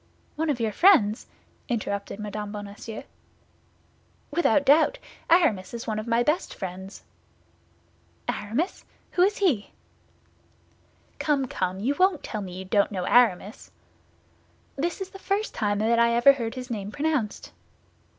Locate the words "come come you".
11.19-11.93